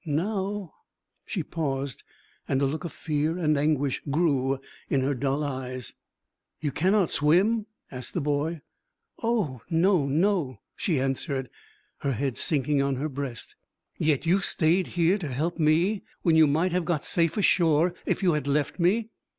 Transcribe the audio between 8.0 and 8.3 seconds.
the